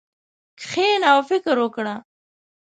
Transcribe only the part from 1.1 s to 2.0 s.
او فکر وکړه.